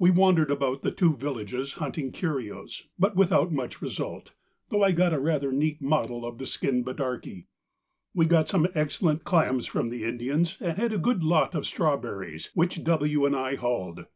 _—We 0.00 0.10
wandered 0.10 0.50
about 0.50 0.82
the 0.82 0.90
two 0.90 1.14
villages 1.16 1.74
hunting 1.74 2.10
curios, 2.10 2.88
but 2.98 3.14
without 3.14 3.52
much 3.52 3.80
result, 3.80 4.32
though 4.70 4.82
I 4.82 4.90
got 4.90 5.12
a 5.12 5.20
rather 5.20 5.52
neat 5.52 5.80
model 5.80 6.26
of 6.26 6.38
the 6.38 6.44
skin 6.46 6.82
bidarky. 6.84 7.46
We 8.12 8.26
got 8.26 8.48
some 8.48 8.66
excellent 8.74 9.22
clams 9.22 9.66
from 9.66 9.90
the 9.90 10.02
Indians, 10.02 10.56
and 10.60 10.76
a 10.92 10.98
good 10.98 11.22
lot 11.22 11.54
of 11.54 11.68
strawberries 11.68 12.50
which 12.54 12.82
W. 12.82 13.24
and 13.24 13.36
I 13.36 13.54
hulled. 13.54 14.06